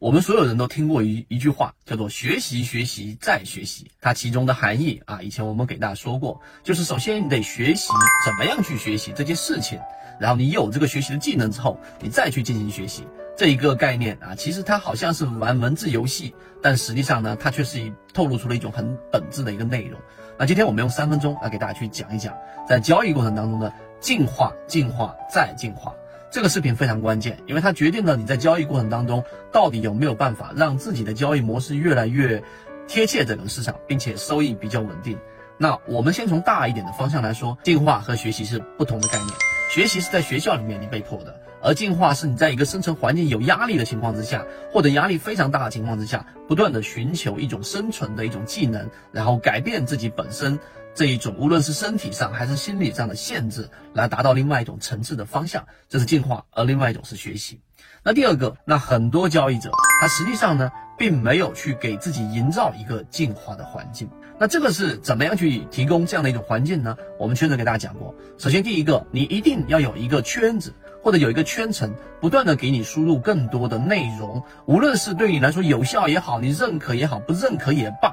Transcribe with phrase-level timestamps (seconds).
[0.00, 3.90] 我们所有人都听过一一句话，叫做“学习，学习，再学习”。
[4.00, 7.90] 它其中的含义啊，以前我们给大家说过，就是首先你得学习
[8.24, 9.78] 怎么样去学习这件事情，
[10.18, 13.06] 然后你有这个学习的技能之后，你再去进行学习。
[13.36, 20.00] 这一个概念啊，其实它好像是玩文字游戏，但实际上呢，它却是透露出了一种很本质的一个内容。
[20.38, 22.34] 那今天我们用三分钟来给大家去讲一讲，
[22.66, 23.70] 在交易过程当中的
[24.00, 25.94] 进化、进化再进化。
[26.30, 32.40] 这个视频非常关键，因为它决定了你在交易过程当中到底有没有办法让自己的交易模式越来越
[32.86, 35.18] 贴切整个市场，并且收益比较稳定。
[35.58, 39.28] 那我们先从大一点的方向来说，进化和学习是不同的概念。
[39.70, 50.58] 学习是在学校里面你被迫的，而进化是你在一个生存环境有压力的情况之下，或者压力非常大的情况之下，不断的寻求一种生存的一种技能，然后改变自己本身。
[50.94, 57.60] 这一种无论是身体上还是心理上的限制，来达到另外一种层次的方向，这是进化；而另外一种是学习。
[58.02, 64.10] 那第二个，那很多交易者他实际上呢，并没有去给自己营造一个进化的环境。
[64.38, 66.96] 那这个是怎么样去提供这样的一种环境呢？
[67.18, 78.09] 我们圈子给大家讲过，首先第一个，你一定要有一个圈子或者有一个圈层，不断的给你输入更多的内容，无论是对你来说有效也好，你认可也好，不认可也罢。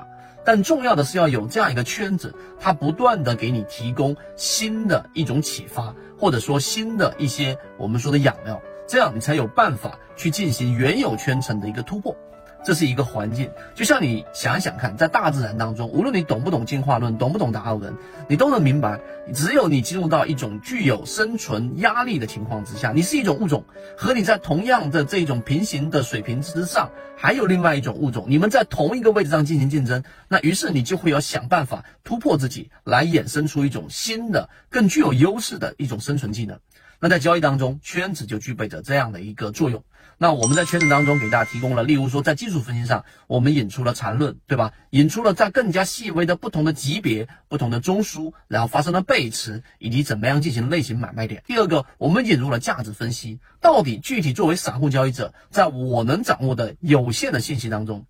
[0.48, 12.16] 但重要的是要有这样一个圈子，它不断的给你提供新的一种启发，或者说新的一些我们说的养料，这样你才有办法去进行原有圈层的一个突破。
[12.64, 17.96] 这是一个环境，就像你想想看，在大自然当中，无论你懂不懂进化论，懂不懂达尔文，
[18.28, 19.00] 你都能明白，
[19.34, 23.64] 只有你进入到一种具有生存压力的情况之下，你是一种物种，
[23.96, 36.60] 和你在同样的这种平行的水平之上，还有另外一种物种，你们在同一个位置上进行竞争，那于是你就会要想办法突破自己，来衍生出一种新的、更具有优势的一种生存技能。
[37.00, 39.84] 那在交易当中，圈子就具备着这样的一个作用。
[40.20, 44.73] 那我们在圈子当中给大家提供了，例如说在技术分析上，我们引出了缠论，对吧？
[44.89, 51.44] 引出了在更加细微的不同的级别、不同的中枢，然后发生了背驰，以及怎么样进行类型买卖点。
[51.45, 58.08] 第二个，我们引入了价值分析，到底具体作为散户交易者，在我能掌握的有限的信息当中，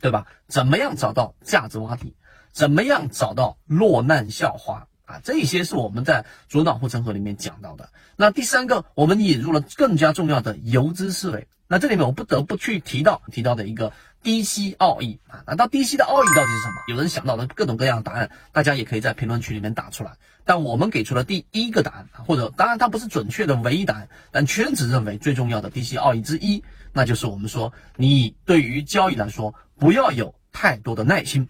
[0.00, 0.26] 对吧？
[0.48, 2.16] 怎么样找到价值洼地？
[2.50, 4.88] 怎么样找到落难校花？
[5.06, 7.88] 啊，这些是我们在左脑护城河里面讲到的。
[8.16, 11.48] 那第三个，我们引入了更加重要的游资思维。
[11.68, 15.42] 那这里面我不得不去提到提到的一个低吸奥义啊。
[15.46, 16.74] 那到低吸的奥义到底是什么？
[16.88, 20.12] 有人想到了各种各样的答案，大家也可以在评论区里面打出来。
[20.44, 26.62] 但我们给出了第一个答案，或者当然它不是准确的唯一答案，但圈子认为最重要的低吸奥义之一，
[26.92, 31.48] 那就是我们说，你对于交易来说，不要有太多的耐心。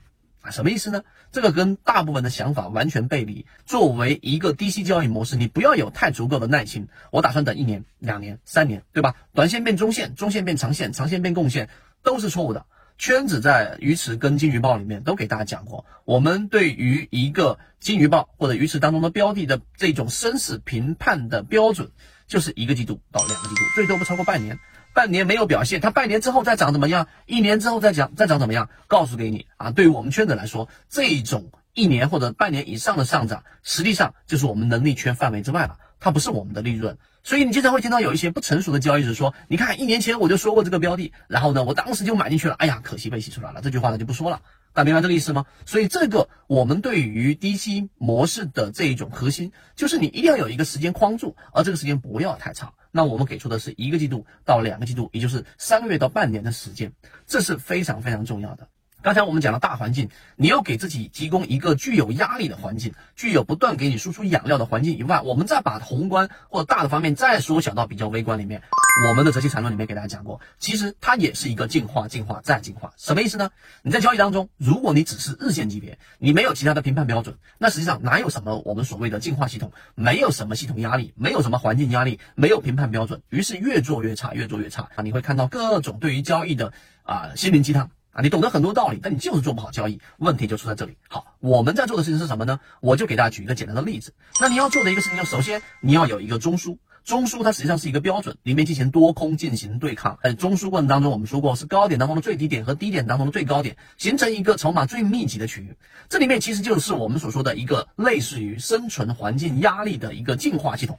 [0.51, 1.03] 什么意思呢？
[1.33, 3.47] 这个跟大部分的想法完全背离。
[3.65, 6.89] 作为一个低息交易模式，你不要有太足够的耐心。
[7.11, 9.15] 我打算等一年、两年、三年，对吧？
[9.35, 11.69] 短线变中线，中线变长线，长线变贡献，
[12.03, 12.67] 都是错误的。
[12.99, 21.91] 圈子在鱼池跟金鱼报里面都给大家讲过，我们对于一个金鱼报或者鱼池当中的标的的这种生死评判的标准，
[22.27, 24.59] 就是一个季度到两个季度，最多不超过半年。
[24.97, 27.07] 半年没有表现，它半年之后再涨怎么样？
[27.27, 28.71] 一年之后再涨再涨怎么样？
[28.87, 36.97] 告诉给你啊，对于我们圈子来说，这种一年或者半年以上的上涨，实际上就是我们能力圈范围之外了，它不是我们的利润。
[37.23, 44.41] 所以你经常会听到有一些不成熟的交易者说：“你看，一年前我就说过这个标的，然后呢，我当时就买进去了，哎呀，可惜被洗出来了。”这句话呢就不说了，
[44.73, 45.45] 大家明白这个意思吗？
[45.67, 52.73] 所以这个我们对于低息模式的这一种核心，就是你一定要有一个时间框住，而这个时间不要太长。
[52.97, 56.91] 那我们给出的是一个季度到两个季度，也就是三个月到半年的时间，
[57.27, 58.67] 这是非常非常重要的。
[59.03, 68.63] 刚才我们讲了大环境，你要给自己提供一个具有压力的环境，具有不断给你输出养料的环境以外，我们再把宏观或大的方面再缩小到比较微观里面。
[69.05, 72.95] 我们的择期缠论里面给大家讲过，其实它也是一个进化、进化再进化。
[72.97, 73.51] 什么意思呢？
[73.83, 79.71] 你在交易当中，如果你只是日线级别，你没有其他的评判标准，那实际上哪有什么我们所谓的进化系统？
[79.95, 85.03] 没有什么系统压力，没有什么环境压力，没有评判标准，于是越做越差，越做越差啊！
[85.03, 87.91] 你会看到各种对于交易的啊心灵鸡汤。
[88.13, 90.97] 啊，你懂得很多道理，但你就是做不好交易，问题就出在这里。
[91.07, 92.61] 好，我们在做的事情是什么呢？
[92.81, 94.15] 我就给大家举一个简单的例子。
[94.41, 100.19] 那你要做的一个事情，就首先你要有一个中枢，中枢它实际上是一个标准，里面进行多空进行对抗。
[100.25, 105.77] 在中枢过程当中，我们说过是高点当中的最低点和低点当中的最高点，形成一个筹码最密集的区域。
[106.09, 110.99] 这里面其实就是我们所说的一个类似于生存环境压力的一个进化系统。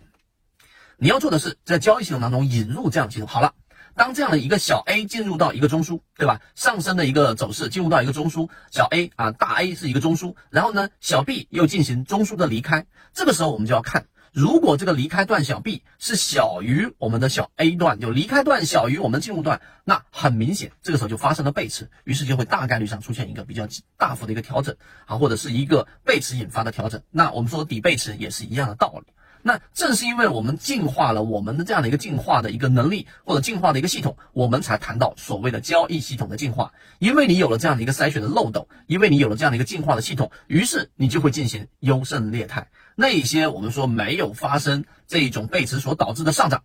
[0.98, 3.27] 你要做的是在交易系统当中引入这样的系统。
[3.27, 3.54] 好了。
[3.94, 6.39] 当这样的一个小 A 进入到一个中枢，对吧？
[6.54, 12.86] 上升的一个走势进入到一个中枢，小 A 啊，大 A 是一个中枢，然后呢，小 B 又进行中枢的离开。
[13.12, 14.06] 这个时候我们就要看，
[14.37, 23.67] 如果这个离开段小 b 是小于我们的小 a 段，就离开段小于我们进入段，那很明显这个时候就发生了背驰，于是就会大概率上出现一个比较
[23.97, 24.75] 大幅的一个调整
[25.07, 27.01] 啊，或者是一个背驰引发的调整。
[27.09, 29.11] 那我们说底背驰也是一样的道理。
[29.41, 36.73] 那正是因为我们进化了我们的这样的一个进化的一个能力或者进化的一个系统，我们才谈到所谓的交易系统的进化。
[36.99, 42.67] 因为你有了这样的一个筛选的漏斗，因为你有了这样的一个进化的系统，于是你就会进行优胜劣汰。
[42.99, 46.63] 那些我们说没有发生这一种背驰所导致的上涨，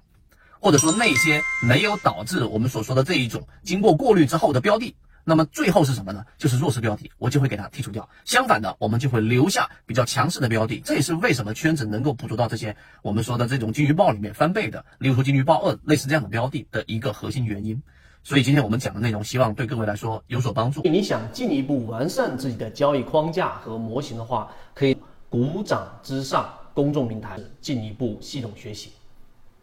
[0.60, 4.96] 或者说那些没有导致我们所说的这一种经过过滤之后的标的。
[5.24, 6.24] 那么最后是什么呢？
[6.38, 8.08] 就是弱势标的，我就会给它剔除掉。
[8.24, 10.80] 相反的，我们就会留下比较强势的标的。
[10.80, 17.82] 这也是为什么圈子能够捕捉到这些我们说的这种金鱼报里面翻倍的，例如说金鱼报二类似这样的标的的一个核心原因。
[18.24, 20.80] 所以今天我们讲的内容，希望对各位来说有所帮助。
[20.84, 24.96] 你想进一步完善自己的交易框架和模型的话，可以
[25.32, 28.90] 鼓掌之上公众平台进一步系统学习。